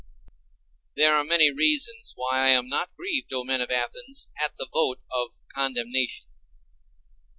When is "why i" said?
2.15-2.47